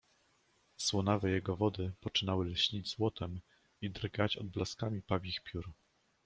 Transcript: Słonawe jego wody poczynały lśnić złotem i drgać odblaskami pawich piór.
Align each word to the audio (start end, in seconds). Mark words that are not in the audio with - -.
Słonawe 0.77 1.31
jego 1.31 1.55
wody 1.55 1.91
poczynały 2.01 2.45
lśnić 2.45 2.89
złotem 2.89 3.41
i 3.81 3.89
drgać 3.89 4.37
odblaskami 4.37 5.01
pawich 5.01 5.41
piór. 5.43 5.71